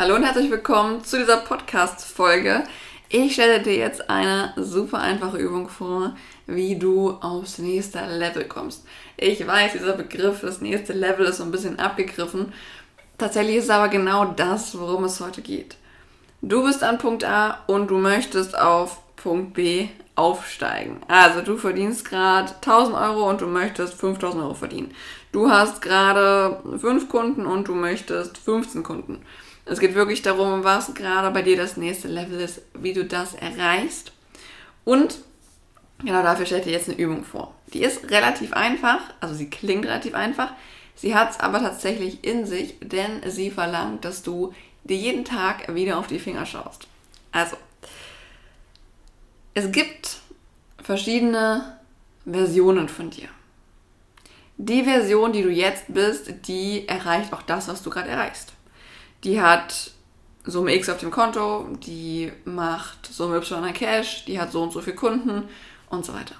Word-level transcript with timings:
Hallo 0.00 0.14
und 0.14 0.24
herzlich 0.24 0.50
willkommen 0.50 1.04
zu 1.04 1.18
dieser 1.18 1.36
Podcast-Folge. 1.36 2.64
Ich 3.10 3.34
stelle 3.34 3.60
dir 3.60 3.76
jetzt 3.76 4.08
eine 4.08 4.54
super 4.56 4.96
einfache 4.96 5.36
Übung 5.36 5.68
vor, 5.68 6.16
wie 6.46 6.78
du 6.78 7.10
aufs 7.20 7.58
nächste 7.58 7.98
Level 8.06 8.44
kommst. 8.44 8.86
Ich 9.18 9.46
weiß, 9.46 9.72
dieser 9.72 9.92
Begriff, 9.92 10.40
das 10.40 10.62
nächste 10.62 10.94
Level, 10.94 11.26
ist 11.26 11.36
so 11.36 11.44
ein 11.44 11.50
bisschen 11.50 11.78
abgegriffen. 11.78 12.54
Tatsächlich 13.18 13.56
ist 13.56 13.64
es 13.64 13.70
aber 13.70 13.90
genau 13.90 14.24
das, 14.24 14.78
worum 14.78 15.04
es 15.04 15.20
heute 15.20 15.42
geht. 15.42 15.76
Du 16.40 16.64
bist 16.64 16.82
an 16.82 16.96
Punkt 16.96 17.22
A 17.24 17.58
und 17.66 17.88
du 17.88 17.98
möchtest 17.98 18.58
auf 18.58 19.02
Punkt 19.16 19.52
B 19.52 19.88
aufsteigen. 20.16 21.00
Also 21.08 21.42
du 21.42 21.56
verdienst 21.56 22.04
gerade 22.04 22.54
1000 22.56 22.96
Euro 22.96 23.28
und 23.28 23.40
du 23.40 23.46
möchtest 23.46 23.94
5000 23.94 24.42
Euro 24.42 24.54
verdienen. 24.54 24.94
Du 25.32 25.50
hast 25.50 25.80
gerade 25.80 26.60
5 26.78 27.08
Kunden 27.08 27.46
und 27.46 27.68
du 27.68 27.74
möchtest 27.74 28.38
15 28.38 28.82
Kunden. 28.82 29.22
Es 29.64 29.78
geht 29.78 29.94
wirklich 29.94 30.22
darum, 30.22 30.64
was 30.64 30.94
gerade 30.94 31.30
bei 31.30 31.42
dir 31.42 31.56
das 31.56 31.76
nächste 31.76 32.08
Level 32.08 32.40
ist, 32.40 32.62
wie 32.74 32.92
du 32.92 33.04
das 33.04 33.34
erreichst. 33.34 34.12
Und 34.84 35.18
genau 36.04 36.22
dafür 36.22 36.46
stelle 36.46 36.60
ich 36.60 36.66
dir 36.66 36.72
jetzt 36.72 36.88
eine 36.88 36.98
Übung 36.98 37.24
vor. 37.24 37.54
Die 37.72 37.82
ist 37.82 38.10
relativ 38.10 38.52
einfach, 38.52 39.00
also 39.20 39.34
sie 39.34 39.48
klingt 39.48 39.86
relativ 39.86 40.14
einfach. 40.14 40.52
Sie 40.96 41.14
hat 41.14 41.30
es 41.30 41.40
aber 41.40 41.60
tatsächlich 41.60 42.24
in 42.24 42.44
sich, 42.46 42.76
denn 42.80 43.22
sie 43.26 43.50
verlangt, 43.50 44.04
dass 44.04 44.22
du 44.22 44.52
dir 44.84 44.96
jeden 44.96 45.24
Tag 45.24 45.74
wieder 45.74 45.98
auf 45.98 46.08
die 46.08 46.18
Finger 46.18 46.46
schaust. 46.46 46.88
Also, 47.32 47.56
es 49.54 49.70
gibt 49.72 50.18
verschiedene 50.82 51.78
Versionen 52.24 52.88
von 52.88 53.10
dir. 53.10 53.28
Die 54.56 54.84
Version, 54.84 55.32
die 55.32 55.42
du 55.42 55.48
jetzt 55.48 55.84
bist, 55.88 56.32
die 56.46 56.86
erreicht 56.86 57.32
auch 57.32 57.42
das, 57.42 57.68
was 57.68 57.82
du 57.82 57.90
gerade 57.90 58.10
erreichst. 58.10 58.52
Die 59.24 59.40
hat 59.40 59.92
Summe 60.44 60.74
X 60.74 60.88
auf 60.88 60.98
dem 60.98 61.10
Konto, 61.10 61.68
die 61.86 62.32
macht 62.44 63.06
Summe 63.06 63.36
Y 63.38 63.64
an 63.64 63.72
Cash, 63.72 64.24
die 64.26 64.40
hat 64.40 64.52
so 64.52 64.62
und 64.62 64.72
so 64.72 64.80
viele 64.80 64.96
Kunden 64.96 65.48
und 65.88 66.04
so 66.04 66.14
weiter. 66.14 66.34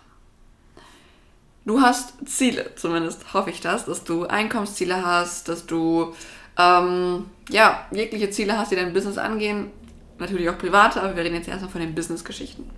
Du 1.64 1.80
hast 1.80 2.14
Ziele, 2.27 2.74
zumindest 2.77 3.34
hoffe 3.34 3.50
ich 3.50 3.61
das, 3.61 3.84
dass 3.84 4.05
du 4.05 4.27
Einkommensziele 4.27 5.05
hast, 5.05 5.48
dass 5.48 5.67
du 5.67 6.14
ähm, 6.58 7.27
ja, 7.50 7.86
jegliche 7.91 8.30
Ziele 8.30 8.58
hast, 8.58 8.72
die 8.72 8.77
dein 8.77 8.92
Business 8.92 9.19
angehen. 9.19 9.70
Natürlich 10.19 10.48
auch 10.48 10.58
private, 10.58 11.02
aber 11.02 11.17
wir 11.17 11.24
reden 11.24 11.36
jetzt 11.36 11.48
erstmal 11.48 11.70
von 11.70 11.80
den 11.80 11.95
Business-Geschichten. 11.95 12.69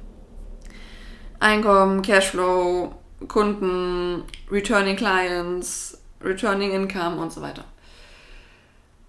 Einkommen, 1.42 2.02
Cashflow, 2.02 2.94
Kunden, 3.26 4.22
Returning 4.48 4.94
Clients, 4.94 5.98
Returning 6.22 6.70
Income 6.70 7.20
und 7.20 7.32
so 7.32 7.42
weiter. 7.42 7.64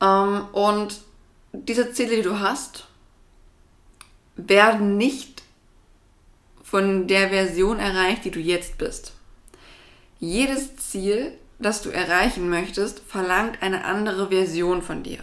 Ähm, 0.02 0.48
und 0.52 1.02
diese 1.52 1.94
Ziele, 1.94 2.16
die 2.16 2.22
du 2.24 2.40
hast, 2.40 2.88
werden 4.36 4.98
nicht 4.98 5.44
von 6.64 7.08
der 7.08 7.30
Version 7.30 7.78
erreicht, 7.78 8.26
die 8.26 8.32
du 8.32 8.40
jetzt 8.40 8.80
bist. 8.80 9.14
Jedes 10.20 10.76
Ziel, 10.78 11.38
das 11.60 11.84
du 11.84 11.92
erreichen 11.92 12.50
möchtest, 12.50 13.02
verlangt 13.02 13.62
eine 13.62 13.86
andere 13.86 14.30
Version 14.30 14.82
von 14.82 15.04
dir. 15.04 15.20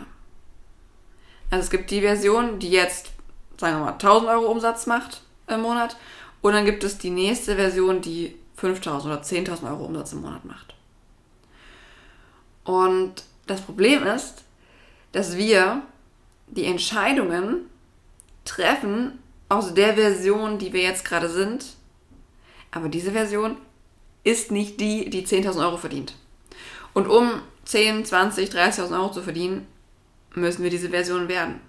Also 1.50 1.64
es 1.64 1.70
gibt 1.70 1.90
die 1.90 2.02
Version, 2.02 2.60
die 2.60 2.70
jetzt, 2.70 3.10
sagen 3.56 3.78
wir 3.78 3.86
mal, 3.86 3.92
1000 3.94 4.30
Euro 4.30 4.46
Umsatz 4.46 4.86
macht 4.86 5.22
im 5.48 5.62
Monat 5.62 5.96
und 6.42 6.52
dann 6.52 6.64
gibt 6.64 6.84
es 6.84 6.98
die 6.98 7.10
nächste 7.10 7.56
Version, 7.56 8.00
die 8.00 8.34
5000 8.56 9.12
oder 9.12 9.22
10.000 9.22 9.70
Euro 9.70 9.84
Umsatz 9.84 10.12
im 10.12 10.22
Monat 10.22 10.44
macht. 10.44 10.74
Und 12.64 13.24
das 13.46 13.60
Problem 13.62 14.06
ist, 14.06 14.44
dass 15.12 15.36
wir 15.36 15.82
die 16.46 16.66
Entscheidungen 16.66 17.66
treffen 18.44 19.18
aus 19.48 19.74
der 19.74 19.94
Version, 19.94 20.58
die 20.58 20.72
wir 20.72 20.82
jetzt 20.82 21.04
gerade 21.04 21.28
sind. 21.28 21.64
Aber 22.70 22.88
diese 22.88 23.12
Version 23.12 23.56
ist 24.22 24.50
nicht 24.50 24.80
die, 24.80 25.10
die 25.10 25.26
10.000 25.26 25.64
Euro 25.64 25.76
verdient. 25.76 26.14
Und 26.92 27.08
um 27.08 27.42
10, 27.64 28.04
20, 28.04 28.50
30.000 28.50 28.92
Euro 28.98 29.10
zu 29.10 29.22
verdienen, 29.22 29.66
müssen 30.34 30.62
wir 30.62 30.70
diese 30.70 30.90
Version 30.90 31.28
werden. 31.28 31.60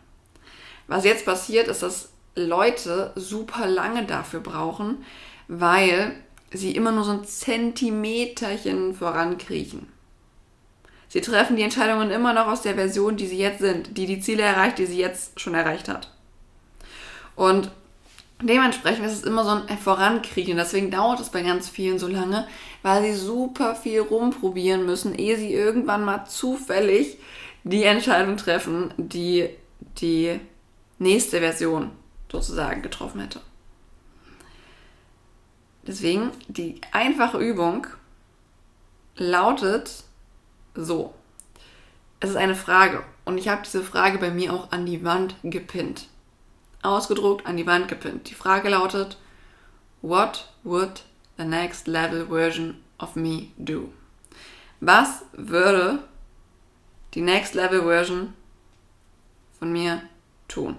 Was 0.88 1.06
jetzt 1.06 1.26
passiert, 1.26 1.68
ist, 1.68 1.84
dass 1.84 2.11
Leute 2.36 3.12
super 3.16 3.68
lange 3.68 4.06
dafür 4.06 4.40
brauchen, 4.40 5.04
weil 5.48 6.14
sie 6.52 6.76
immer 6.76 6.92
nur 6.92 7.04
so 7.04 7.12
ein 7.12 7.26
Zentimeterchen 7.26 8.94
vorankriechen. 8.94 9.88
Sie 11.10 11.22
treffen 11.22 11.58
die 11.58 11.64
Entscheidungen 11.64 12.10
immer 12.10 12.34
noch 12.34 12.48
aus 12.48 12.62
der 12.62 12.76
Version, 12.76 13.18
die 13.18 13.28
sie 13.28 13.38
jetzt 13.38 13.60
sind, 13.60 13.98
die 13.98 14.06
die 14.06 14.22
Ziele 14.22 14.44
erreicht, 14.44 14.78
die 14.78 14.86
sie 14.86 14.98
jetzt 14.98 15.40
schon 15.40 15.54
erreicht 15.54 15.90
hat. 15.90 16.10
Und 17.36 17.70
dementsprechend 18.42 19.06
ist 19.06 19.14
es 19.14 19.24
immer 19.24 19.44
so 19.44 19.50
ein 19.50 19.78
Vorankriechen. 19.78 20.56
Deswegen 20.56 20.90
dauert 20.90 21.20
es 21.20 21.30
bei 21.30 21.42
ganz 21.42 21.68
vielen 21.68 22.00
so 22.00 22.08
lange, 22.08 22.48
weil 22.82 23.04
sie 23.04 23.14
super 23.14 23.76
viel 23.76 24.00
rumprobieren 24.00 24.86
müssen, 24.86 25.14
ehe 25.16 25.38
sie 25.38 25.54
irgendwann 25.54 26.06
mal 26.06 26.26
zufällig 26.26 27.18
die 27.64 27.84
Entscheidung 27.84 28.38
treffen, 28.38 28.94
die 28.98 29.50
die 30.00 30.40
nächste 30.98 31.40
Version 31.40 31.92
sozusagen 32.32 32.82
getroffen 32.82 33.22
hätte. 33.22 33.42
Deswegen, 35.86 36.32
die 36.48 36.80
einfache 36.92 37.40
Übung 37.40 37.88
lautet 39.16 40.04
so. 40.76 41.14
Es 42.20 42.30
ist 42.30 42.36
eine 42.36 42.56
Frage 42.56 43.04
und 43.26 43.38
ich 43.38 43.48
habe 43.48 43.64
diese 43.64 43.84
Frage 43.84 44.20
bei 44.20 44.30
mir 44.30 44.54
auch 44.54 44.72
an 44.72 44.86
die 44.86 45.04
Wand 45.04 45.36
gepinnt. 45.44 46.08
Ausgedruckt 46.84 47.46
an 47.46 47.58
die 47.58 47.68
Wand 47.68 47.88
gepinnt. 47.88 48.30
Die 48.30 48.36
Frage 48.36 48.70
lautet, 48.70 49.18
What 50.02 50.48
would 50.64 51.04
the 51.38 51.44
next 51.44 51.88
level 51.88 52.28
version 52.28 52.82
of 53.00 53.16
me 53.16 53.52
do? 53.58 53.92
Was 54.80 55.24
würde 55.34 56.00
die 57.14 57.22
next 57.22 57.54
level 57.54 57.84
version 57.84 58.34
von 59.60 59.72
mir 59.72 60.02
tun? 60.48 60.78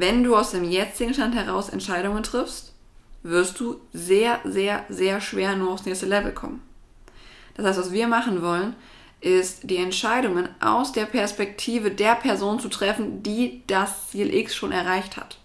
Wenn 0.00 0.24
du 0.24 0.36
aus 0.36 0.50
dem 0.50 0.64
jetzigen 0.64 1.14
Stand 1.14 1.34
heraus 1.34 1.68
Entscheidungen 1.68 2.22
triffst, 2.22 2.72
wirst 3.22 3.58
du 3.60 3.80
sehr, 3.92 4.40
sehr, 4.44 4.84
sehr 4.88 5.20
schwer 5.20 5.56
nur 5.56 5.72
aufs 5.72 5.86
nächste 5.86 6.06
Level 6.06 6.32
kommen. 6.32 6.62
Das 7.54 7.66
heißt, 7.66 7.78
was 7.78 7.92
wir 7.92 8.08
machen 8.08 8.42
wollen, 8.42 8.74
ist 9.20 9.70
die 9.70 9.78
Entscheidungen 9.78 10.48
aus 10.60 10.92
der 10.92 11.06
Perspektive 11.06 11.90
der 11.90 12.14
Person 12.14 12.60
zu 12.60 12.68
treffen, 12.68 13.22
die 13.22 13.62
das 13.66 14.08
Ziel 14.08 14.34
X 14.34 14.54
schon 14.54 14.72
erreicht 14.72 15.16
hat. 15.16 15.38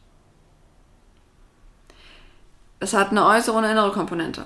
Es 2.82 2.94
hat 2.94 3.12
eine 3.12 3.26
äußere 3.26 3.56
und 3.56 3.64
eine 3.64 3.74
innere 3.74 3.92
Komponente. 3.92 4.46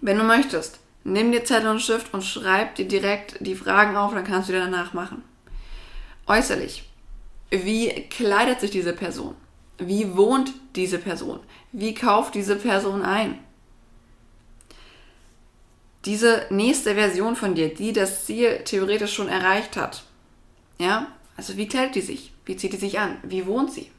Wenn 0.00 0.18
du 0.18 0.24
möchtest, 0.24 0.80
nimm 1.04 1.32
dir 1.32 1.44
Zettel 1.44 1.70
und 1.70 1.80
Stift 1.80 2.12
und 2.12 2.22
schreib 2.22 2.74
dir 2.74 2.86
direkt 2.86 3.36
die 3.40 3.54
Fragen 3.54 3.96
auf, 3.96 4.12
dann 4.12 4.24
kannst 4.24 4.48
du 4.48 4.52
dir 4.52 4.60
danach 4.60 4.92
machen. 4.92 5.22
Äußerlich. 6.26 6.84
Wie 7.50 7.88
kleidet 8.08 8.60
sich 8.60 8.70
diese 8.70 8.92
Person? 8.92 9.34
Wie 9.78 10.16
wohnt 10.16 10.52
diese 10.76 10.98
Person? 10.98 11.40
Wie 11.72 11.94
kauft 11.94 12.34
diese 12.34 12.56
Person 12.56 13.02
ein? 13.02 13.38
Diese 16.04 16.46
nächste 16.50 16.94
Version 16.94 17.34
von 17.34 17.54
dir, 17.54 17.72
die 17.72 17.92
das 17.92 18.26
Ziel 18.26 18.60
theoretisch 18.64 19.14
schon 19.14 19.28
erreicht 19.28 19.76
hat. 19.76 20.04
Ja? 20.78 21.08
Also 21.36 21.56
wie 21.56 21.66
kleidet 21.66 21.94
die 21.94 22.02
sich? 22.02 22.32
Wie 22.44 22.56
zieht 22.56 22.72
die 22.72 22.78
sich 22.78 22.98
an? 22.98 23.16
Wie 23.22 23.46
wohnt 23.46 23.72
sie? 23.72 23.90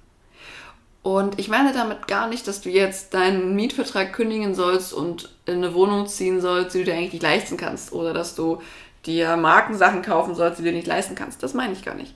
Und 1.02 1.38
ich 1.40 1.50
meine 1.50 1.72
damit 1.72 2.08
gar 2.08 2.28
nicht, 2.28 2.48
dass 2.48 2.62
du 2.62 2.70
jetzt 2.70 3.14
deinen 3.14 3.56
Mietvertrag 3.56 4.14
kündigen 4.14 4.56
sollst 4.56 4.92
und 4.92 5.30
in 5.46 5.58
eine 5.58 5.74
Wohnung 5.74 6.08
ziehen 6.08 6.42
sollst, 6.42 6.74
die 6.74 6.80
du 6.80 6.86
dir 6.86 6.96
eigentlich 6.96 7.14
nicht 7.14 7.24
leisten 7.24 7.58
kannst. 7.58 7.92
Oder 7.92 8.14
dass 8.14 8.34
du 8.34 8.62
dir 9.06 9.38
Markensachen 9.38 10.02
kaufen 10.02 10.34
sollst, 10.34 10.58
die 10.58 10.64
du 10.64 10.70
dir 10.70 10.76
nicht 10.76 10.88
leisten 10.88 11.14
kannst. 11.14 11.44
Das 11.44 11.54
meine 11.54 11.74
ich 11.74 11.86
gar 11.86 11.94
nicht. 11.94 12.16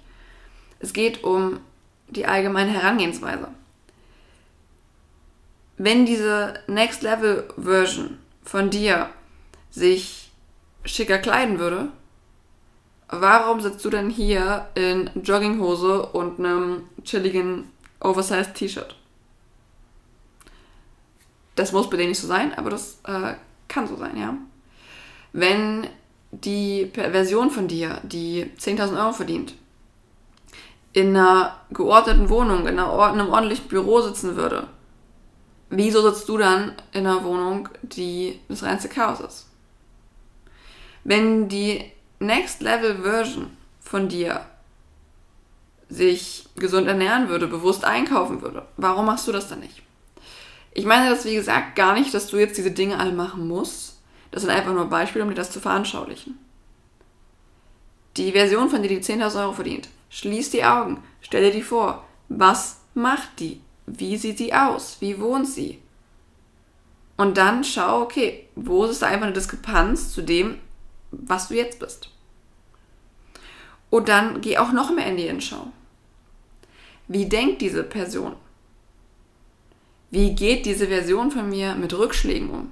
Es 0.79 0.93
geht 0.93 1.23
um 1.23 1.59
die 2.07 2.25
allgemeine 2.25 2.71
Herangehensweise. 2.71 3.49
Wenn 5.77 6.05
diese 6.05 6.55
Next 6.67 7.03
Level 7.03 7.47
Version 7.57 8.17
von 8.43 8.69
dir 8.69 9.09
sich 9.69 10.31
schicker 10.83 11.19
kleiden 11.19 11.59
würde, 11.59 11.89
warum 13.07 13.61
sitzt 13.61 13.83
du 13.85 13.89
denn 13.89 14.09
hier 14.09 14.67
in 14.75 15.09
Jogginghose 15.21 16.05
und 16.07 16.39
einem 16.39 16.83
chilligen 17.03 17.71
Oversized 17.99 18.55
T-Shirt? 18.55 18.95
Das 21.55 21.71
muss 21.71 21.89
bei 21.89 21.97
dir 21.97 22.07
nicht 22.07 22.19
so 22.19 22.27
sein, 22.27 22.53
aber 22.53 22.69
das 22.69 22.99
äh, 23.05 23.33
kann 23.67 23.87
so 23.87 23.95
sein, 23.97 24.17
ja. 24.17 24.37
Wenn 25.33 25.87
die 26.31 26.89
Version 26.93 27.51
von 27.51 27.67
dir, 27.67 27.99
die 28.03 28.45
10.000 28.57 28.99
Euro 28.99 29.13
verdient, 29.13 29.55
in 30.99 31.15
einer 31.15 31.55
geordneten 31.71 32.29
Wohnung, 32.29 32.67
in, 32.67 32.79
einer, 32.79 32.91
in 33.13 33.19
einem 33.19 33.29
ordentlichen 33.29 33.67
Büro 33.67 34.01
sitzen 34.01 34.35
würde, 34.35 34.67
wieso 35.69 36.01
sitzt 36.01 36.27
du 36.27 36.37
dann 36.37 36.73
in 36.91 37.07
einer 37.07 37.23
Wohnung, 37.23 37.69
die 37.81 38.39
das 38.49 38.63
reinste 38.63 38.89
Chaos 38.89 39.19
ist? 39.19 39.47
Wenn 41.03 41.47
die 41.47 41.83
Next 42.19 42.61
Level 42.61 42.97
Version 43.01 43.51
von 43.79 44.09
dir 44.09 44.41
sich 45.87 46.47
gesund 46.55 46.87
ernähren 46.87 47.29
würde, 47.29 47.47
bewusst 47.47 47.85
einkaufen 47.85 48.41
würde, 48.41 48.65
warum 48.77 49.05
machst 49.05 49.27
du 49.27 49.31
das 49.31 49.47
dann 49.47 49.61
nicht? 49.61 49.81
Ich 50.73 50.85
meine 50.85 51.09
das, 51.09 51.25
wie 51.25 51.33
gesagt, 51.33 51.75
gar 51.75 51.93
nicht, 51.93 52.13
dass 52.13 52.27
du 52.27 52.37
jetzt 52.37 52.57
diese 52.57 52.71
Dinge 52.71 52.99
alle 52.99 53.11
machen 53.11 53.47
musst. 53.47 53.97
Das 54.31 54.43
sind 54.43 54.51
einfach 54.51 54.73
nur 54.73 54.85
Beispiele, 54.85 55.23
um 55.23 55.29
dir 55.29 55.35
das 55.35 55.51
zu 55.51 55.59
veranschaulichen. 55.59 56.37
Die 58.17 58.31
Version 58.33 58.69
von 58.69 58.83
dir, 58.83 58.89
die 58.89 58.99
10.000 58.99 59.41
Euro 59.41 59.53
verdient, 59.53 59.89
schließ 60.09 60.51
die 60.51 60.63
Augen, 60.63 61.03
stell 61.21 61.43
dir 61.43 61.51
die 61.51 61.63
vor. 61.63 62.05
Was 62.27 62.81
macht 62.93 63.39
die? 63.39 63.61
Wie 63.85 64.17
sieht 64.17 64.37
sie 64.37 64.53
aus? 64.53 64.97
Wie 64.99 65.19
wohnt 65.19 65.47
sie? 65.47 65.79
Und 67.17 67.37
dann 67.37 67.63
schau, 67.63 68.01
okay, 68.01 68.47
wo 68.55 68.85
ist 68.85 69.01
da 69.01 69.07
einfach 69.07 69.25
eine 69.25 69.33
Diskrepanz 69.33 70.13
zu 70.13 70.21
dem, 70.21 70.57
was 71.11 71.49
du 71.49 71.55
jetzt 71.55 71.79
bist? 71.79 72.09
Und 73.89 74.07
dann 74.07 74.41
geh 74.41 74.57
auch 74.57 74.71
noch 74.71 74.91
mehr 74.91 75.07
in 75.07 75.17
die 75.17 75.27
Inschau. 75.27 75.67
Wie 77.07 77.25
denkt 77.25 77.61
diese 77.61 77.83
Person? 77.83 78.35
Wie 80.11 80.33
geht 80.33 80.65
diese 80.65 80.87
Version 80.87 81.31
von 81.31 81.49
mir 81.49 81.75
mit 81.75 81.97
Rückschlägen 81.97 82.49
um? 82.49 82.71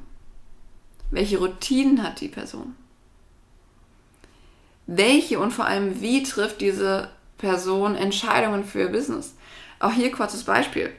Welche 1.11 1.39
Routinen 1.39 2.03
hat 2.03 2.21
die 2.21 2.27
Person? 2.27 2.75
Welche 4.85 5.39
und 5.39 5.51
vor 5.51 5.65
allem 5.65 6.01
wie 6.01 6.23
trifft 6.23 6.61
diese 6.61 7.09
Person 7.37 7.95
Entscheidungen 7.95 8.63
für 8.63 8.81
ihr 8.81 8.91
Business? 8.91 9.35
Auch 9.79 9.91
hier 9.91 10.11
kurzes 10.11 10.43
Beispiel. 10.43 10.91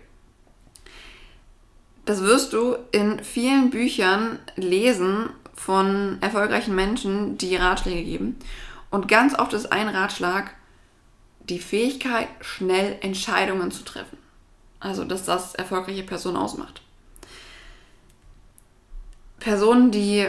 Das 2.05 2.23
wirst 2.23 2.53
du 2.53 2.77
in 2.93 3.23
vielen 3.23 3.71
Büchern 3.71 4.39
lesen 4.57 5.31
von 5.55 6.19
erfolgreichen 6.21 6.75
Menschen, 6.75 7.37
die 7.37 7.57
Ratschläge 7.57 8.05
geben. 8.05 8.39
Und 8.91 9.09
ganz 9.09 9.39
oft 9.39 9.53
ist 9.53 9.73
ein 9.73 9.89
Ratschlag, 9.89 10.55
die 11.41 11.59
Fähigkeit, 11.59 12.29
schnell 12.41 12.97
Entscheidungen 13.01 13.71
zu 13.71 13.85
treffen. 13.85 14.17
Also, 14.81 15.05
dass 15.05 15.25
das 15.25 15.55
erfolgreiche 15.55 16.05
Personen 16.05 16.37
ausmacht. 16.37 16.83
Personen, 19.41 19.91
die 19.91 20.27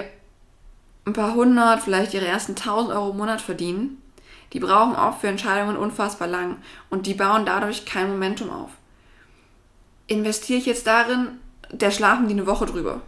ein 1.05 1.13
paar 1.13 1.35
hundert, 1.35 1.81
vielleicht 1.81 2.13
ihre 2.13 2.27
ersten 2.27 2.55
tausend 2.55 2.91
Euro 2.93 3.11
im 3.11 3.17
Monat 3.17 3.41
verdienen, 3.41 4.01
die 4.53 4.59
brauchen 4.59 4.95
oft 4.95 5.21
für 5.21 5.27
Entscheidungen 5.27 5.77
unfassbar 5.77 6.27
lang 6.27 6.57
und 6.89 7.05
die 7.05 7.13
bauen 7.13 7.45
dadurch 7.45 7.85
kein 7.85 8.09
Momentum 8.09 8.49
auf. 8.49 8.71
Investiere 10.07 10.59
ich 10.59 10.65
jetzt 10.65 10.87
darin, 10.87 11.39
der 11.71 11.91
schlafen 11.91 12.27
die 12.27 12.33
eine 12.33 12.47
Woche 12.47 12.65
drüber. 12.65 13.01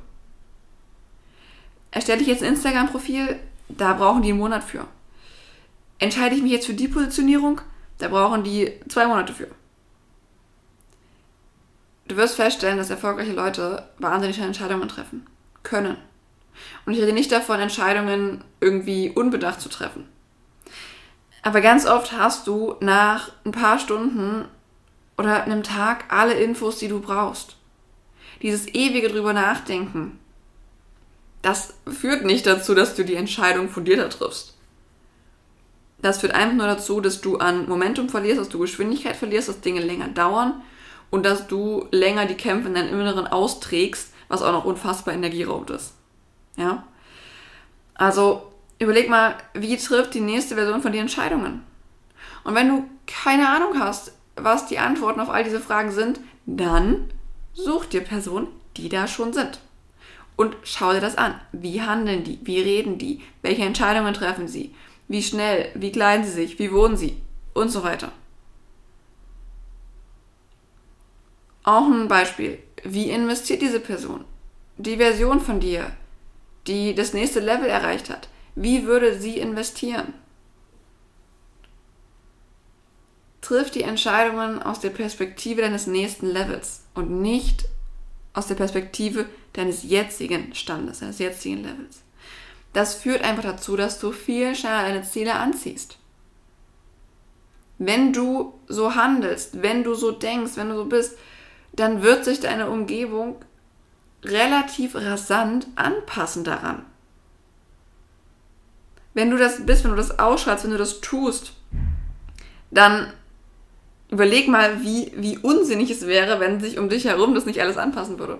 Erstelle 1.90 2.22
ich 2.22 2.28
jetzt 2.28 2.44
ein 2.44 2.50
Instagram-Profil, 2.50 3.40
da 3.70 3.94
brauchen 3.94 4.22
die 4.22 4.30
einen 4.30 4.40
Monat 4.40 4.64
für. 4.64 4.86
Entscheide 6.00 6.36
ich 6.36 6.44
mich 6.44 6.52
jetzt 6.52 6.68
für 6.68 6.74
die 6.74 6.88
Positionierung, 6.88 7.62
da 7.98 8.08
brauchen 8.08 8.44
die 8.44 8.72
zwei 8.88 9.08
Monate 9.08 9.34
für. 9.34 9.48
Du 12.08 12.18
wirst 12.18 12.36
feststellen, 12.36 12.78
dass 12.78 12.90
erfolgreiche 12.90 13.34
Leute 13.34 13.88
wahnsinnig 13.98 14.36
schnell 14.36 14.48
Entscheidungen 14.48 14.90
treffen 14.90 15.26
können. 15.64 15.98
Und 16.86 16.94
ich 16.94 17.02
rede 17.02 17.14
nicht 17.14 17.32
davon, 17.32 17.60
Entscheidungen 17.60 18.44
irgendwie 18.60 19.10
unbedacht 19.10 19.62
zu 19.62 19.70
treffen. 19.70 20.08
Aber 21.42 21.62
ganz 21.62 21.86
oft 21.86 22.12
hast 22.12 22.48
du 22.48 22.76
nach 22.80 23.32
ein 23.46 23.52
paar 23.52 23.80
Stunden 23.80 24.46
oder 25.18 25.44
einem 25.44 25.64
Tag 25.64 26.06
alle 26.10 26.34
Infos, 26.34 26.78
die 26.78 26.88
du 26.88 27.00
brauchst. 27.00 27.56
Dieses 28.42 28.68
ewige 28.68 29.10
drüber 29.10 29.34
nachdenken, 29.34 30.20
das 31.42 31.74
führt 31.88 32.24
nicht 32.24 32.46
dazu, 32.46 32.76
dass 32.76 32.96
du 32.96 33.04
die 33.04 33.16
Entscheidung 33.16 33.70
fundierter 33.70 34.10
triffst. 34.10 34.56
Das 36.02 36.20
führt 36.20 36.34
einfach 36.34 36.56
nur 36.56 36.68
dazu, 36.68 37.02
dass 37.02 37.22
du 37.22 37.38
an 37.38 37.68
Momentum 37.68 38.10
verlierst, 38.10 38.40
dass 38.40 38.50
du 38.50 38.60
Geschwindigkeit 38.60 39.16
verlierst, 39.16 39.50
dass 39.50 39.62
Dinge 39.62 39.82
länger 39.82 40.08
dauern 40.08 40.62
und 41.12 41.26
dass 41.26 41.48
du 41.48 41.88
länger 41.92 42.26
die 42.26 42.36
Kämpfe 42.36 42.68
in 42.68 42.74
deinem 42.74 43.00
Inneren 43.00 43.28
austrägst, 43.28 44.12
was 44.28 44.42
auch 44.42 44.52
noch 44.52 44.66
unfassbar 44.66 45.14
energieraubt 45.14 45.70
ist. 45.70 45.94
Ja? 46.58 46.88
Also 47.94 48.52
überleg 48.82 49.10
mal, 49.10 49.36
wie 49.54 49.78
trifft 49.78 50.16
die 50.16 50.22
nächste 50.22 50.56
Version 50.56 50.82
von 50.82 50.92
dir 50.92 51.02
Entscheidungen? 51.02 51.64
Und 52.44 52.56
wenn 52.56 52.68
du 52.68 52.90
keine 53.06 53.48
Ahnung 53.48 53.80
hast, 53.80 54.14
was 54.36 54.66
die 54.66 54.80
Antworten 54.80 55.20
auf 55.20 55.30
all 55.30 55.44
diese 55.44 55.60
Fragen 55.60 55.92
sind, 55.92 56.20
dann 56.46 57.12
such 57.54 57.86
dir 57.86 58.02
Personen, 58.02 58.48
die 58.78 58.90
da 58.90 59.08
schon 59.08 59.34
sind. 59.34 59.60
Und 60.36 60.56
schau 60.64 60.94
dir 60.94 61.02
das 61.02 61.18
an. 61.18 61.40
Wie 61.52 61.82
handeln 61.82 62.24
die? 62.24 62.40
Wie 62.42 62.60
reden 62.60 62.98
die? 62.98 63.22
Welche 63.44 63.64
Entscheidungen 63.64 64.14
treffen 64.16 64.48
sie? 64.48 64.74
Wie 65.08 65.22
schnell? 65.22 65.70
Wie 65.76 65.92
kleiden 65.92 66.26
sie 66.26 66.32
sich? 66.32 66.58
Wie 66.58 66.72
wohnen 66.72 66.98
sie? 66.98 67.18
Und 67.54 67.70
so 67.70 67.84
weiter. 67.84 68.12
Auch 71.64 71.86
ein 71.86 72.08
Beispiel. 72.08 72.58
Wie 72.84 73.12
investiert 73.12 73.62
diese 73.62 73.80
Person? 73.80 74.26
Die 74.78 74.98
Version 74.98 75.40
von 75.40 75.60
dir, 75.60 75.92
die 76.66 76.96
das 76.96 77.14
nächste 77.14 77.40
Level 77.40 77.70
erreicht 77.70 78.10
hat. 78.10 78.30
Wie 78.56 78.86
würde 78.86 79.20
sie 79.20 79.38
investieren? 79.38 80.14
Triff 83.42 83.72
die 83.72 83.84
Entscheidungen 83.84 84.62
aus 84.62 84.80
der 84.80 84.92
Perspektive 84.92 85.62
deines 85.62 85.88
nächsten 85.88 86.28
Levels 86.28 86.86
und 86.94 87.22
nicht 87.22 87.66
aus 88.34 88.48
der 88.48 88.56
Perspektive 88.56 89.26
deines 89.54 89.84
jetzigen 89.84 90.54
Standes, 90.54 91.00
deines 91.00 91.20
jetzigen 91.20 91.64
Levels. 91.64 92.04
Das 92.74 92.96
führt 92.96 93.24
einfach 93.24 93.44
dazu, 93.44 93.76
dass 93.76 94.00
du 94.00 94.12
viel 94.12 94.56
schneller 94.56 94.84
deine 94.84 95.04
Ziele 95.04 95.36
anziehst. 95.36 95.98
Wenn 97.78 98.14
du 98.14 98.54
so 98.68 98.96
handelst, 98.96 99.62
wenn 99.62 99.84
du 99.84 99.96
so 99.96 100.12
denkst, 100.12 100.54
wenn 100.56 100.70
du 100.70 100.76
so 100.76 100.86
bist, 100.86 101.18
dann 101.74 102.02
wird 102.04 102.26
sich 102.26 102.40
deine 102.40 102.70
Umgebung 102.70 103.44
relativ 104.24 104.96
rasant 104.96 105.68
anpassen 105.76 106.44
daran. 106.44 106.86
Wenn 109.14 109.30
du 109.30 109.38
das 109.38 109.66
bist, 109.66 109.84
wenn 109.84 109.92
du 109.92 109.98
das 109.98 110.20
ausschreibst, 110.20 110.64
wenn 110.64 110.72
du 110.72 110.78
das 110.78 111.02
tust, 111.02 111.54
dann 112.70 113.12
überleg 114.10 114.48
mal, 114.48 114.82
wie, 114.82 115.12
wie 115.16 115.38
unsinnig 115.38 115.92
es 115.92 116.08
wäre, 116.08 116.40
wenn 116.40 116.60
sich 116.60 116.78
um 116.78 116.90
dich 116.90 117.06
herum 117.06 117.34
das 117.36 117.46
nicht 117.46 117.62
alles 117.62 117.78
anpassen 117.78 118.20
würde 118.20 118.40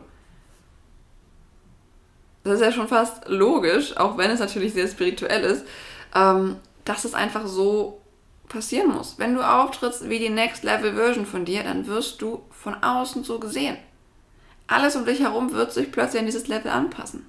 das 2.44 2.56
ist 2.56 2.62
ja 2.62 2.72
schon 2.72 2.88
fast 2.88 3.28
logisch, 3.28 3.96
auch 3.98 4.18
wenn 4.18 4.32
es 4.32 4.40
natürlich 4.40 4.74
sehr 4.74 4.88
spirituell 4.88 5.44
ist, 5.44 5.66
ähm, 6.16 6.58
dass 6.86 7.06
es 7.06 7.14
einfach 7.14 7.46
so 7.46 8.02
passieren 8.50 8.90
muss. 8.90 9.16
Wenn 9.18 9.36
du 9.36 9.42
auftrittst 9.42 10.10
wie 10.10 10.20
die 10.20 10.30
Next 10.30 10.64
Level 10.64 10.96
Version 10.96 11.26
von 11.26 11.46
dir, 11.46 11.64
dann 11.64 11.88
wirst 11.88 12.22
du 12.22 12.42
von 12.50 12.76
außen 12.84 13.24
so 13.24 13.40
gesehen. 13.40 13.78
Alles 14.68 14.96
um 14.96 15.06
dich 15.06 15.20
herum 15.20 15.52
wird 15.52 15.72
sich 15.72 15.92
plötzlich 15.92 16.20
an 16.20 16.26
dieses 16.26 16.48
Level 16.48 16.72
anpassen. 16.72 17.26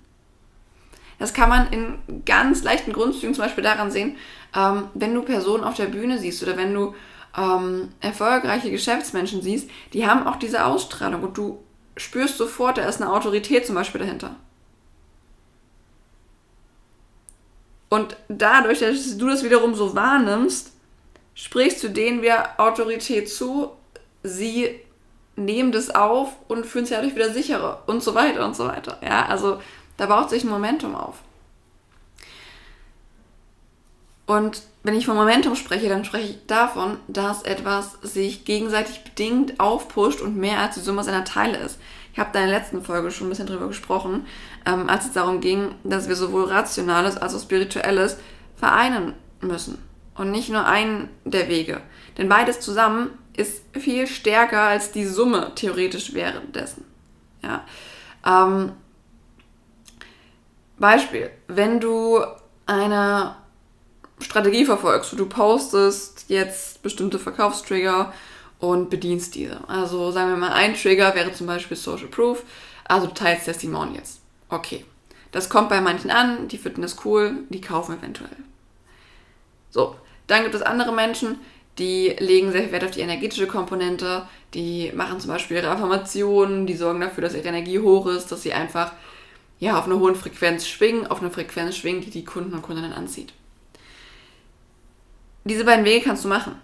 Das 1.18 1.34
kann 1.34 1.48
man 1.48 1.72
in 1.72 1.98
ganz 2.24 2.62
leichten 2.62 2.92
Grundzügen 2.92 3.34
zum 3.34 3.44
Beispiel 3.44 3.64
daran 3.64 3.90
sehen, 3.90 4.16
ähm, 4.56 4.84
wenn 4.94 5.14
du 5.14 5.22
Personen 5.22 5.64
auf 5.64 5.74
der 5.74 5.86
Bühne 5.86 6.18
siehst 6.18 6.42
oder 6.42 6.56
wenn 6.56 6.74
du 6.74 6.94
ähm, 7.36 7.90
erfolgreiche 8.00 8.70
Geschäftsmenschen 8.70 9.42
siehst, 9.42 9.70
die 9.92 10.06
haben 10.06 10.26
auch 10.26 10.36
diese 10.36 10.64
Ausstrahlung 10.64 11.22
und 11.22 11.38
du 11.38 11.62
spürst 11.96 12.38
sofort, 12.38 12.78
da 12.78 12.88
ist 12.88 13.00
eine 13.00 13.12
Autorität 13.12 13.66
zum 13.66 13.74
Beispiel 13.74 14.00
dahinter. 14.00 14.36
Und 17.88 18.16
dadurch, 18.28 18.80
dass 18.80 19.18
du 19.18 19.28
das 19.28 19.44
wiederum 19.44 19.74
so 19.74 19.94
wahrnimmst, 19.94 20.72
sprichst 21.34 21.82
du 21.82 21.88
denen 21.88 22.22
wieder 22.22 22.58
Autorität 22.58 23.30
zu, 23.30 23.72
sie 24.22 24.80
nehmen 25.36 25.72
das 25.72 25.90
auf 25.90 26.36
und 26.48 26.66
fühlen 26.66 26.86
sich 26.86 26.96
dadurch 26.96 27.14
wieder 27.14 27.32
sicherer 27.32 27.82
und 27.86 28.02
so 28.02 28.14
weiter 28.14 28.44
und 28.44 28.56
so 28.56 28.66
weiter. 28.66 28.98
Ja, 29.02 29.26
also 29.26 29.60
da 29.96 30.06
baut 30.06 30.30
sich 30.30 30.44
ein 30.44 30.50
Momentum 30.50 30.94
auf. 30.94 31.22
Und 34.26 34.62
wenn 34.82 34.94
ich 34.94 35.06
von 35.06 35.16
Momentum 35.16 35.56
spreche, 35.56 35.88
dann 35.88 36.04
spreche 36.04 36.30
ich 36.30 36.46
davon, 36.46 36.96
dass 37.06 37.42
etwas 37.42 37.98
sich 38.02 38.44
gegenseitig 38.44 39.04
bedingt 39.04 39.60
aufpusht 39.60 40.20
und 40.20 40.36
mehr 40.36 40.58
als 40.58 40.74
die 40.74 40.80
Summe 40.80 41.04
seiner 41.04 41.24
Teile 41.24 41.58
ist. 41.58 41.78
Ich 42.12 42.18
habe 42.18 42.30
da 42.32 42.40
in 42.40 42.48
der 42.48 42.58
letzten 42.58 42.82
Folge 42.82 43.10
schon 43.10 43.26
ein 43.26 43.30
bisschen 43.30 43.46
drüber 43.46 43.68
gesprochen, 43.68 44.26
ähm, 44.66 44.88
als 44.88 45.06
es 45.06 45.12
darum 45.12 45.40
ging, 45.40 45.74
dass 45.82 46.08
wir 46.08 46.16
sowohl 46.16 46.44
Rationales 46.44 47.16
als 47.16 47.34
auch 47.34 47.40
Spirituelles 47.40 48.18
vereinen 48.56 49.14
müssen. 49.40 49.78
Und 50.14 50.30
nicht 50.30 50.50
nur 50.50 50.66
einen 50.66 51.08
der 51.24 51.48
Wege. 51.48 51.80
Denn 52.18 52.28
beides 52.28 52.60
zusammen 52.60 53.10
ist 53.34 53.62
viel 53.78 54.06
stärker 54.06 54.60
als 54.60 54.92
die 54.92 55.06
Summe 55.06 55.52
theoretisch 55.54 56.12
währenddessen. 56.12 56.84
Ja. 57.42 57.64
Ähm, 58.26 58.72
Beispiel, 60.82 61.30
wenn 61.48 61.80
du 61.80 62.20
eine 62.66 63.36
Strategie 64.20 64.66
verfolgst, 64.66 65.18
du 65.18 65.26
postest 65.26 66.26
jetzt 66.28 66.82
bestimmte 66.82 67.18
Verkaufstrigger 67.18 68.12
und 68.58 68.90
bedienst 68.90 69.34
diese. 69.34 69.66
Also 69.66 70.10
sagen 70.10 70.28
wir 70.28 70.36
mal, 70.36 70.52
ein 70.52 70.74
Trigger 70.74 71.14
wäre 71.14 71.32
zum 71.32 71.46
Beispiel 71.46 71.78
Social 71.78 72.08
Proof. 72.08 72.44
Also 72.84 73.06
du 73.06 73.14
teilst 73.14 73.46
Testimonials. 73.46 74.20
Okay. 74.50 74.84
Das 75.30 75.48
kommt 75.48 75.70
bei 75.70 75.80
manchen 75.80 76.10
an, 76.10 76.48
die 76.48 76.58
finden 76.58 76.82
das 76.82 77.06
cool, 77.06 77.44
die 77.48 77.62
kaufen 77.62 77.98
eventuell. 77.98 78.36
Dann 80.26 80.42
gibt 80.42 80.54
es 80.54 80.62
andere 80.62 80.92
Menschen, 80.92 81.38
die 81.78 82.14
legen 82.18 82.52
sehr 82.52 82.62
viel 82.62 82.72
Wert 82.72 82.84
auf 82.84 82.90
die 82.90 83.00
energetische 83.00 83.46
Komponente, 83.46 84.26
die 84.54 84.92
machen 84.94 85.20
zum 85.20 85.30
Beispiel 85.30 85.56
ihre 85.56 85.70
Affirmationen, 85.70 86.66
die 86.66 86.76
sorgen 86.76 87.00
dafür, 87.00 87.22
dass 87.22 87.34
ihre 87.34 87.48
Energie 87.48 87.78
hoch 87.78 88.06
ist, 88.06 88.30
dass 88.30 88.42
sie 88.42 88.52
einfach 88.52 88.92
ja, 89.62 89.78
auf 89.78 89.84
einer 89.84 90.00
hohen 90.00 90.16
Frequenz 90.16 90.66
schwingen, 90.66 91.06
auf 91.06 91.20
einer 91.20 91.30
Frequenz 91.30 91.76
schwingen, 91.76 92.00
die 92.00 92.10
die 92.10 92.24
Kunden 92.24 92.52
und 92.52 92.62
Kundinnen 92.62 92.92
anzieht. 92.92 93.32
Diese 95.44 95.64
beiden 95.64 95.84
Wege 95.84 96.04
kannst 96.04 96.24
du 96.24 96.28
machen. 96.28 96.56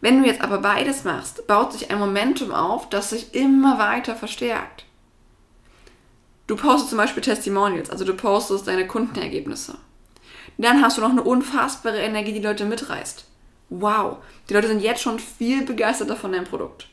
Wenn 0.00 0.22
du 0.22 0.26
jetzt 0.26 0.40
aber 0.40 0.56
beides 0.56 1.04
machst, 1.04 1.46
baut 1.46 1.74
sich 1.74 1.90
ein 1.90 1.98
Momentum 1.98 2.50
auf, 2.50 2.88
das 2.88 3.10
sich 3.10 3.34
immer 3.34 3.78
weiter 3.78 4.16
verstärkt. 4.16 4.86
Du 6.46 6.56
postest 6.56 6.88
zum 6.88 6.96
Beispiel 6.96 7.22
Testimonials, 7.22 7.90
also 7.90 8.06
du 8.06 8.14
postest 8.14 8.66
deine 8.66 8.86
Kundenergebnisse. 8.86 9.76
Dann 10.56 10.80
hast 10.80 10.96
du 10.96 11.02
noch 11.02 11.10
eine 11.10 11.24
unfassbare 11.24 11.98
Energie, 11.98 12.32
die 12.32 12.40
Leute 12.40 12.64
mitreißt. 12.64 13.26
Wow, 13.68 14.16
die 14.48 14.54
Leute 14.54 14.68
sind 14.68 14.80
jetzt 14.80 15.02
schon 15.02 15.18
viel 15.18 15.66
begeisterter 15.66 16.16
von 16.16 16.32
deinem 16.32 16.46
Produkt. 16.46 16.88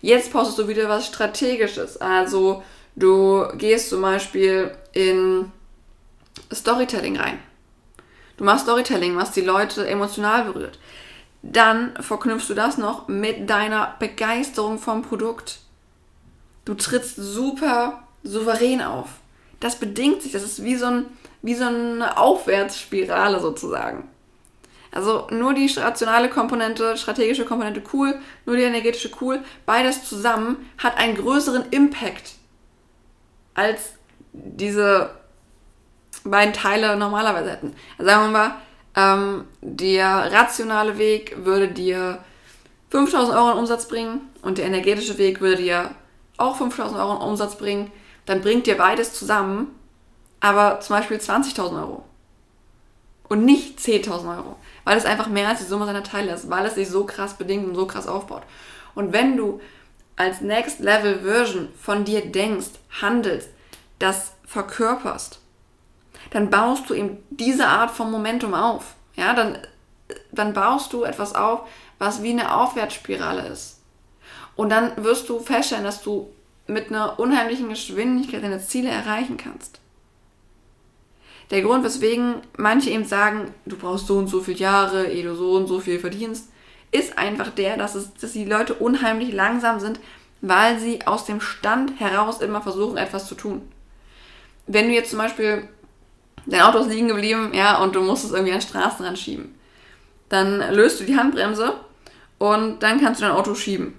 Jetzt 0.00 0.30
postest 0.30 0.60
du 0.60 0.68
wieder 0.68 0.88
was 0.88 1.08
Strategisches. 1.08 1.96
Also 2.00 2.62
du 2.96 3.46
gehst 3.56 3.90
zum 3.90 4.02
Beispiel 4.02 4.72
in 4.92 5.52
Storytelling 6.52 7.16
rein. 7.16 7.38
Du 8.36 8.44
machst 8.44 8.64
Storytelling, 8.64 9.16
was 9.16 9.30
die 9.32 9.42
Leute 9.42 9.86
emotional 9.86 10.44
berührt. 10.44 10.78
Dann 11.42 11.94
verknüpfst 12.00 12.48
du 12.48 12.54
das 12.54 12.76
noch 12.76 13.08
mit 13.08 13.48
deiner 13.48 13.94
Begeisterung 13.98 14.78
vom 14.78 15.02
Produkt. 15.02 15.60
Du 16.64 16.74
trittst 16.74 17.16
super 17.16 18.02
souverän 18.24 18.82
auf. 18.82 19.08
Das 19.60 19.76
bedingt 19.76 20.22
sich, 20.22 20.32
das 20.32 20.42
ist 20.42 20.64
wie 20.64 20.76
so, 20.76 20.86
ein, 20.86 21.06
wie 21.42 21.54
so 21.54 21.64
eine 21.64 22.18
Aufwärtsspirale 22.18 23.40
sozusagen. 23.40 24.08
Also 24.90 25.26
nur 25.30 25.54
die 25.54 25.66
rationale 25.76 26.28
Komponente, 26.28 26.96
strategische 26.96 27.44
Komponente 27.44 27.82
cool, 27.92 28.18
nur 28.44 28.56
die 28.56 28.62
energetische 28.62 29.10
cool, 29.20 29.40
beides 29.66 30.04
zusammen 30.08 30.56
hat 30.78 30.96
einen 30.96 31.16
größeren 31.16 31.66
Impact 31.70 32.32
als 33.56 33.94
diese 34.32 35.10
beiden 36.22 36.54
Teile 36.54 36.96
normalerweise 36.96 37.50
hätten. 37.50 37.74
Also 37.98 38.10
sagen 38.10 38.32
wir 38.32 38.38
mal, 38.38 38.54
ähm, 38.94 39.44
der 39.60 40.32
rationale 40.32 40.98
Weg 40.98 41.44
würde 41.44 41.68
dir 41.68 42.18
5000 42.90 43.36
Euro 43.36 43.52
in 43.52 43.58
Umsatz 43.58 43.88
bringen 43.88 44.20
und 44.42 44.58
der 44.58 44.66
energetische 44.66 45.18
Weg 45.18 45.40
würde 45.40 45.62
dir 45.62 45.90
auch 46.36 46.56
5000 46.56 46.98
Euro 47.00 47.16
in 47.16 47.22
Umsatz 47.22 47.56
bringen. 47.56 47.90
Dann 48.26 48.42
bringt 48.42 48.66
dir 48.66 48.76
beides 48.76 49.12
zusammen, 49.12 49.68
aber 50.40 50.80
zum 50.80 50.96
Beispiel 50.96 51.16
20.000 51.16 51.80
Euro. 51.80 52.04
Und 53.28 53.44
nicht 53.44 53.78
10.000 53.78 54.36
Euro. 54.36 54.56
Weil 54.84 54.96
es 54.96 55.04
einfach 55.04 55.28
mehr 55.28 55.48
als 55.48 55.58
die 55.60 55.66
Summe 55.66 55.86
seiner 55.86 56.04
Teile 56.04 56.32
ist, 56.32 56.48
weil 56.48 56.66
es 56.66 56.74
sich 56.74 56.88
so 56.88 57.04
krass 57.04 57.34
bedingt 57.34 57.66
und 57.66 57.74
so 57.74 57.86
krass 57.86 58.06
aufbaut. 58.06 58.42
Und 58.94 59.12
wenn 59.12 59.36
du 59.36 59.60
als 60.16 60.40
Next 60.40 60.80
Level 60.80 61.20
Version 61.20 61.68
von 61.78 62.04
dir 62.04 62.26
denkst, 62.26 62.70
handelst, 63.00 63.50
das 63.98 64.32
verkörperst, 64.46 65.40
dann 66.30 66.50
baust 66.50 66.88
du 66.90 66.94
eben 66.94 67.18
diese 67.30 67.66
Art 67.66 67.90
von 67.90 68.10
Momentum 68.10 68.54
auf. 68.54 68.94
Ja, 69.14 69.34
dann, 69.34 69.58
dann 70.32 70.52
baust 70.52 70.92
du 70.92 71.04
etwas 71.04 71.34
auf, 71.34 71.68
was 71.98 72.22
wie 72.22 72.30
eine 72.30 72.54
Aufwärtsspirale 72.54 73.46
ist. 73.48 73.80
Und 74.54 74.70
dann 74.70 74.92
wirst 75.02 75.28
du 75.28 75.38
feststellen, 75.40 75.84
dass 75.84 76.02
du 76.02 76.30
mit 76.66 76.88
einer 76.88 77.18
unheimlichen 77.20 77.68
Geschwindigkeit 77.68 78.42
deine 78.42 78.60
Ziele 78.60 78.90
erreichen 78.90 79.36
kannst. 79.36 79.80
Der 81.50 81.62
Grund, 81.62 81.84
weswegen 81.84 82.42
manche 82.56 82.90
eben 82.90 83.04
sagen, 83.04 83.54
du 83.66 83.76
brauchst 83.76 84.08
so 84.08 84.18
und 84.18 84.26
so 84.26 84.40
viele 84.40 84.58
Jahre, 84.58 85.06
ehe 85.06 85.22
du 85.22 85.34
so 85.34 85.52
und 85.52 85.68
so 85.68 85.78
viel 85.78 86.00
verdienst, 86.00 86.48
ist 86.96 87.18
einfach 87.18 87.50
der, 87.50 87.76
dass, 87.76 87.94
es, 87.94 88.14
dass 88.14 88.32
die 88.32 88.44
Leute 88.44 88.74
unheimlich 88.74 89.32
langsam 89.32 89.80
sind, 89.80 90.00
weil 90.40 90.78
sie 90.78 91.06
aus 91.06 91.24
dem 91.24 91.40
Stand 91.40 91.98
heraus 92.00 92.40
immer 92.40 92.62
versuchen, 92.62 92.96
etwas 92.96 93.26
zu 93.26 93.34
tun. 93.34 93.62
Wenn 94.66 94.88
du 94.88 94.94
jetzt 94.94 95.10
zum 95.10 95.18
Beispiel 95.18 95.68
dein 96.46 96.62
Auto 96.62 96.78
ist 96.78 96.88
liegen 96.88 97.08
geblieben, 97.08 97.52
ja, 97.52 97.82
und 97.82 97.94
du 97.94 98.02
musst 98.02 98.24
es 98.24 98.32
irgendwie 98.32 98.52
an 98.52 98.60
den 98.60 98.68
Straßenrand 98.68 99.18
schieben. 99.18 99.54
Dann 100.28 100.58
löst 100.74 101.00
du 101.00 101.04
die 101.04 101.16
Handbremse 101.16 101.74
und 102.38 102.82
dann 102.82 103.00
kannst 103.00 103.20
du 103.20 103.24
dein 103.24 103.34
Auto 103.34 103.54
schieben. 103.54 103.94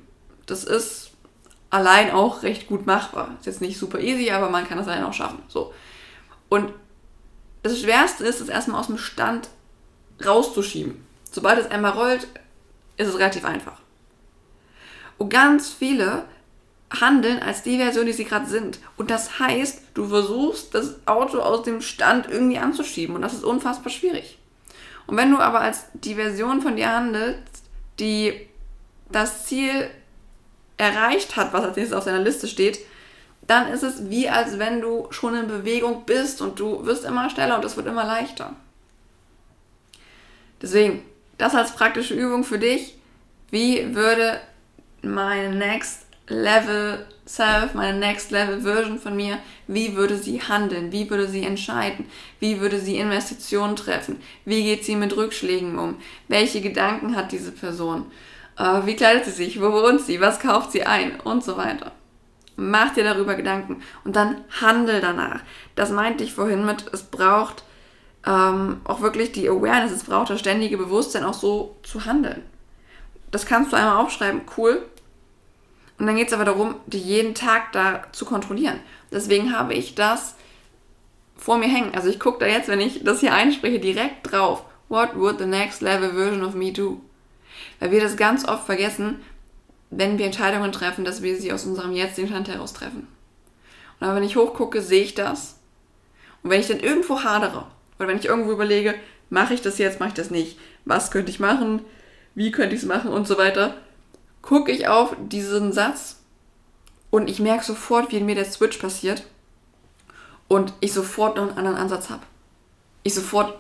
Das 0.45 0.63
ist 0.63 1.11
allein 1.69 2.11
auch 2.11 2.43
recht 2.43 2.67
gut 2.67 2.85
machbar. 2.85 3.35
Ist 3.39 3.45
jetzt 3.45 3.61
nicht 3.61 3.77
super 3.77 3.99
easy, 3.99 4.31
aber 4.31 4.49
man 4.49 4.67
kann 4.67 4.77
das 4.77 4.87
allein 4.87 5.03
auch 5.03 5.13
schaffen. 5.13 5.39
So. 5.47 5.73
Und 6.49 6.71
das 7.63 7.79
Schwerste 7.81 8.25
ist, 8.25 8.39
es 8.39 8.49
erstmal 8.49 8.79
aus 8.79 8.87
dem 8.87 8.97
Stand 8.97 9.49
rauszuschieben. 10.25 11.05
Sobald 11.31 11.59
es 11.59 11.69
einmal 11.69 11.91
rollt, 11.91 12.27
ist 12.97 13.07
es 13.07 13.17
relativ 13.17 13.45
einfach. 13.45 13.79
Und 15.17 15.29
ganz 15.29 15.69
viele 15.69 16.25
handeln 16.89 17.41
als 17.41 17.63
die 17.63 17.77
Version, 17.77 18.05
die 18.05 18.13
sie 18.13 18.25
gerade 18.25 18.47
sind. 18.47 18.79
Und 18.95 19.09
das 19.09 19.39
heißt, 19.39 19.81
du 19.93 20.07
versuchst, 20.07 20.73
das 20.73 20.95
Auto 21.05 21.39
aus 21.39 21.63
dem 21.63 21.81
Stand 21.81 22.27
irgendwie 22.29 22.59
anzuschieben. 22.59 23.15
Und 23.15 23.21
das 23.21 23.33
ist 23.33 23.43
unfassbar 23.43 23.91
schwierig. 23.91 24.37
Und 25.05 25.17
wenn 25.17 25.31
du 25.31 25.39
aber 25.39 25.61
als 25.61 25.85
die 25.93 26.15
Version 26.15 26.61
von 26.61 26.75
dir 26.75 26.89
handelst, 26.89 27.63
die 27.99 28.47
das 29.11 29.45
Ziel 29.45 29.89
erreicht 30.77 31.35
hat, 31.35 31.53
was 31.53 31.63
als 31.63 31.75
nächstes 31.75 31.97
auf 31.97 32.05
deiner 32.05 32.23
Liste 32.23 32.47
steht, 32.47 32.79
dann 33.47 33.71
ist 33.71 33.83
es 33.83 34.09
wie 34.09 34.29
als 34.29 34.59
wenn 34.59 34.81
du 34.81 35.07
schon 35.11 35.33
in 35.35 35.47
Bewegung 35.47 36.03
bist 36.05 36.41
und 36.41 36.59
du 36.59 36.85
wirst 36.85 37.05
immer 37.05 37.29
schneller 37.29 37.55
und 37.55 37.65
es 37.65 37.77
wird 37.77 37.87
immer 37.87 38.05
leichter. 38.05 38.55
Deswegen, 40.61 41.03
das 41.37 41.55
als 41.55 41.73
praktische 41.73 42.13
Übung 42.13 42.43
für 42.43 42.59
dich. 42.59 42.95
Wie 43.49 43.95
würde 43.95 44.39
mein 45.01 45.57
Next 45.57 46.05
Level 46.27 47.05
Self, 47.25 47.73
meine 47.73 47.97
Next 47.97 48.31
Level 48.31 48.61
Version 48.61 48.99
von 48.99 49.15
mir, 49.15 49.39
wie 49.67 49.95
würde 49.95 50.17
sie 50.17 50.41
handeln, 50.41 50.91
wie 50.91 51.09
würde 51.09 51.27
sie 51.27 51.43
entscheiden, 51.43 52.05
wie 52.39 52.61
würde 52.61 52.79
sie 52.79 52.97
Investitionen 52.97 53.75
treffen, 53.75 54.21
wie 54.45 54.63
geht 54.63 54.85
sie 54.85 54.95
mit 54.95 55.15
Rückschlägen 55.15 55.77
um, 55.77 55.97
welche 56.29 56.61
Gedanken 56.61 57.15
hat 57.15 57.33
diese 57.33 57.51
Person, 57.51 58.05
äh, 58.57 58.85
wie 58.85 58.95
kleidet 58.95 59.25
sie 59.25 59.31
sich, 59.31 59.61
wo 59.61 59.73
wohnt 59.73 60.01
sie, 60.01 60.21
was 60.21 60.39
kauft 60.39 60.71
sie 60.71 60.83
ein? 60.83 61.19
Und 61.19 61.43
so 61.43 61.57
weiter. 61.57 61.91
Mach 62.55 62.93
dir 62.93 63.03
darüber 63.03 63.35
Gedanken 63.35 63.83
und 64.03 64.15
dann 64.15 64.37
handel 64.61 64.99
danach. 64.99 65.41
Das 65.75 65.91
meinte 65.91 66.23
ich 66.23 66.33
vorhin 66.33 66.65
mit, 66.65 66.85
es 66.91 67.03
braucht 67.03 67.63
ähm, 68.27 68.81
auch 68.83 69.01
wirklich 69.01 69.31
die 69.31 69.49
Awareness, 69.49 69.91
es 69.91 70.03
braucht 70.03 70.29
das 70.29 70.39
ständige 70.39 70.77
Bewusstsein, 70.77 71.23
auch 71.23 71.33
so 71.33 71.77
zu 71.83 72.05
handeln. 72.05 72.43
Das 73.31 73.45
kannst 73.45 73.71
du 73.71 73.77
einmal 73.77 73.97
aufschreiben, 73.97 74.41
cool, 74.57 74.85
und 75.97 76.05
dann 76.05 76.15
geht 76.15 76.27
es 76.27 76.33
aber 76.33 76.45
darum, 76.45 76.75
die 76.85 76.99
jeden 76.99 77.33
Tag 77.33 77.71
da 77.71 78.03
zu 78.11 78.25
kontrollieren. 78.25 78.79
Deswegen 79.11 79.57
habe 79.57 79.73
ich 79.73 79.95
das 79.95 80.35
vor 81.35 81.57
mir 81.57 81.67
hängen. 81.67 81.95
Also 81.95 82.09
ich 82.09 82.19
gucke 82.19 82.39
da 82.39 82.45
jetzt, 82.45 82.67
wenn 82.67 82.81
ich 82.81 83.03
das 83.03 83.19
hier 83.19 83.33
einspreche, 83.33 83.79
direkt 83.79 84.31
drauf. 84.31 84.63
What 84.89 85.15
would 85.15 85.39
the 85.39 85.45
next 85.45 85.81
level 85.81 86.11
version 86.11 86.43
of 86.43 86.53
me 86.53 86.71
do? 86.71 87.01
Weil 87.79 87.91
wir 87.91 88.01
das 88.01 88.15
ganz 88.15 88.47
oft 88.47 88.65
vergessen, 88.65 89.21
wenn 89.89 90.17
wir 90.17 90.25
Entscheidungen 90.25 90.71
treffen, 90.71 91.03
dass 91.03 91.23
wir 91.23 91.37
sie 91.37 91.51
aus 91.51 91.65
unserem 91.65 91.93
jetzigen 91.93 92.27
Stand 92.27 92.47
heraus 92.47 92.73
treffen. 92.73 93.07
Und 93.99 94.07
aber 94.07 94.17
wenn 94.17 94.23
ich 94.23 94.35
hochgucke, 94.35 94.81
sehe 94.81 95.03
ich 95.03 95.15
das. 95.15 95.57
Und 96.43 96.51
wenn 96.51 96.59
ich 96.59 96.67
dann 96.67 96.79
irgendwo 96.79 97.23
hadere, 97.23 97.65
oder 97.97 98.07
wenn 98.07 98.17
ich 98.17 98.25
irgendwo 98.25 98.51
überlege, 98.51 98.95
mache 99.29 99.53
ich 99.53 99.61
das 99.61 99.77
jetzt, 99.77 99.99
mache 99.99 100.09
ich 100.09 100.15
das 100.15 100.31
nicht, 100.31 100.57
was 100.85 101.11
könnte 101.11 101.31
ich 101.31 101.39
machen, 101.39 101.81
wie 102.35 102.51
könnte 102.51 102.75
ich 102.75 102.81
es 102.81 102.87
machen 102.87 103.11
und 103.11 103.27
so 103.27 103.37
weiter, 103.37 103.75
gucke 104.41 104.71
ich 104.71 104.87
auf 104.87 105.15
diesen 105.19 105.73
Satz 105.73 106.21
und 107.09 107.29
ich 107.29 107.39
merke 107.39 107.65
sofort, 107.65 108.11
wie 108.11 108.17
in 108.17 108.25
mir 108.25 108.35
der 108.35 108.45
Switch 108.45 108.77
passiert 108.77 109.23
und 110.47 110.73
ich 110.79 110.93
sofort 110.93 111.35
noch 111.35 111.43
einen 111.43 111.57
anderen 111.57 111.77
Ansatz 111.77 112.09
habe. 112.09 112.23
Ich 113.03 113.13
sofort 113.13 113.57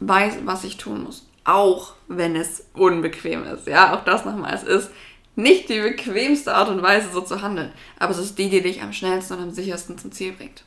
weiß, 0.00 0.38
was 0.44 0.64
ich 0.64 0.76
tun 0.76 1.04
muss. 1.04 1.26
Auch 1.44 1.94
wenn 2.08 2.36
es 2.36 2.66
unbequem 2.74 3.44
ist. 3.44 3.66
Ja, 3.66 3.94
auch 3.94 4.04
das 4.04 4.24
nochmal. 4.24 4.54
Es 4.54 4.62
ist 4.62 4.90
nicht 5.36 5.68
die 5.68 5.80
bequemste 5.80 6.54
Art 6.54 6.68
und 6.68 6.82
Weise, 6.82 7.08
so 7.12 7.20
zu 7.20 7.40
handeln. 7.42 7.72
Aber 7.98 8.12
es 8.12 8.18
ist 8.18 8.38
die, 8.38 8.50
die 8.50 8.62
dich 8.62 8.82
am 8.82 8.92
schnellsten 8.92 9.34
und 9.34 9.42
am 9.42 9.50
sichersten 9.50 9.98
zum 9.98 10.12
Ziel 10.12 10.32
bringt. 10.32 10.64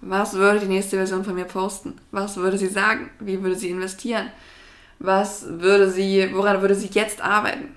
Was 0.00 0.34
würde 0.34 0.60
die 0.60 0.66
nächste 0.66 0.96
Version 0.96 1.24
von 1.24 1.34
mir 1.34 1.44
posten? 1.44 2.00
Was 2.10 2.36
würde 2.36 2.56
sie 2.56 2.68
sagen? 2.68 3.10
Wie 3.20 3.42
würde 3.42 3.56
sie 3.56 3.70
investieren? 3.70 4.30
Was 4.98 5.46
würde 5.48 5.90
sie, 5.90 6.30
woran 6.32 6.60
würde 6.60 6.74
sie 6.74 6.90
jetzt 6.92 7.20
arbeiten? 7.20 7.76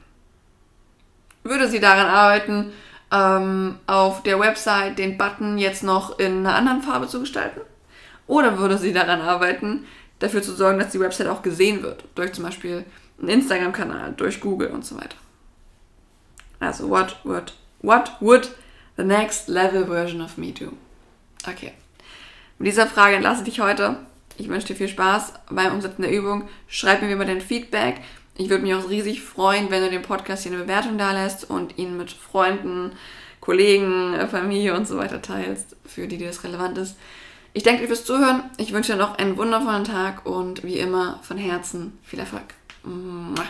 Würde 1.43 1.67
sie 1.67 1.79
daran 1.79 2.07
arbeiten, 2.07 2.71
ähm, 3.11 3.77
auf 3.87 4.23
der 4.23 4.39
Website 4.39 4.97
den 4.97 5.17
Button 5.17 5.57
jetzt 5.57 5.83
noch 5.83 6.17
in 6.17 6.39
einer 6.39 6.55
anderen 6.55 6.81
Farbe 6.81 7.07
zu 7.07 7.19
gestalten? 7.19 7.61
Oder 8.27 8.57
würde 8.57 8.77
sie 8.77 8.93
daran 8.93 9.21
arbeiten, 9.21 9.85
dafür 10.19 10.41
zu 10.41 10.53
sorgen, 10.53 10.79
dass 10.79 10.91
die 10.91 10.99
Website 10.99 11.27
auch 11.27 11.41
gesehen 11.41 11.83
wird? 11.83 12.05
Durch 12.15 12.31
zum 12.33 12.45
Beispiel 12.45 12.85
einen 13.19 13.29
Instagram-Kanal, 13.29 14.13
durch 14.15 14.39
Google 14.39 14.69
und 14.69 14.85
so 14.85 14.95
weiter. 14.95 15.17
Also, 16.59 16.89
what 16.89 17.17
would, 17.25 17.53
what 17.81 18.13
would 18.21 18.49
the 18.95 19.03
next 19.03 19.49
level 19.49 19.85
version 19.85 20.21
of 20.21 20.37
me 20.37 20.53
do? 20.53 20.71
Okay. 21.45 21.73
Mit 22.57 22.67
dieser 22.67 22.87
Frage 22.87 23.15
entlasse 23.15 23.43
ich 23.43 23.49
dich 23.49 23.59
heute. 23.59 23.97
Ich 24.37 24.49
wünsche 24.49 24.67
dir 24.67 24.75
viel 24.75 24.87
Spaß 24.87 25.33
beim 25.49 25.73
Umsetzen 25.73 26.01
der 26.01 26.11
Übung. 26.11 26.47
Schreib 26.67 27.01
mir 27.01 27.09
wie 27.09 27.13
immer 27.13 27.25
dein 27.25 27.41
Feedback. 27.41 28.01
Ich 28.35 28.49
würde 28.49 28.63
mich 28.63 28.73
auch 28.73 28.89
riesig 28.89 29.21
freuen, 29.21 29.69
wenn 29.69 29.83
du 29.83 29.89
den 29.89 30.01
Podcast 30.01 30.43
hier 30.43 30.51
eine 30.51 30.63
Bewertung 30.63 30.97
da 30.97 31.11
lässt 31.11 31.49
und 31.49 31.77
ihn 31.77 31.97
mit 31.97 32.11
Freunden, 32.11 32.93
Kollegen, 33.41 34.15
Familie 34.29 34.73
und 34.75 34.87
so 34.87 34.97
weiter 34.97 35.21
teilst, 35.21 35.75
für 35.85 36.07
die, 36.07 36.17
die 36.17 36.25
das 36.25 36.43
relevant 36.43 36.77
ist. 36.77 36.95
Ich 37.53 37.61
danke 37.61 37.81
dir 37.81 37.87
fürs 37.87 38.05
Zuhören. 38.05 38.49
Ich 38.57 38.73
wünsche 38.73 38.93
dir 38.93 38.97
noch 38.97 39.17
einen 39.19 39.37
wundervollen 39.37 39.83
Tag 39.83 40.25
und 40.25 40.63
wie 40.63 40.79
immer 40.79 41.19
von 41.21 41.37
Herzen 41.37 41.99
viel 42.01 42.19
Erfolg. 42.19 42.45
Mua. 42.83 43.43